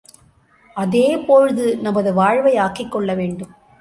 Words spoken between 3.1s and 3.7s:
வேண்டும்.